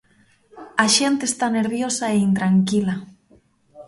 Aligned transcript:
A 0.83 0.85
xente 0.97 1.23
está 1.27 1.47
nerviosa 1.57 2.05
e 2.15 2.17
intranquila. 2.27 2.95